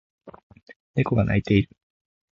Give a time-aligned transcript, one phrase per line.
[0.95, 1.69] 猫が鳴いている